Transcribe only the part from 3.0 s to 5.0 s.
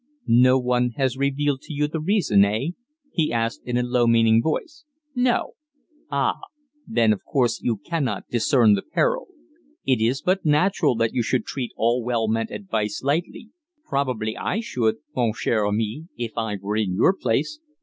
he asked in a low, meaning voice.